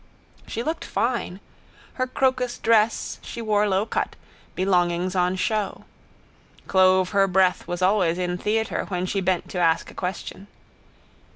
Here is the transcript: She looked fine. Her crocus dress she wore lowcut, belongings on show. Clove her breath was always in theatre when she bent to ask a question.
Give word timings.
She 0.47 0.63
looked 0.63 0.83
fine. 0.83 1.39
Her 1.93 2.07
crocus 2.07 2.57
dress 2.57 3.19
she 3.21 3.39
wore 3.39 3.67
lowcut, 3.67 4.15
belongings 4.55 5.15
on 5.15 5.35
show. 5.35 5.85
Clove 6.65 7.09
her 7.11 7.27
breath 7.27 7.67
was 7.67 7.83
always 7.83 8.17
in 8.17 8.39
theatre 8.39 8.85
when 8.87 9.05
she 9.05 9.21
bent 9.21 9.47
to 9.49 9.59
ask 9.59 9.91
a 9.91 9.93
question. 9.93 10.47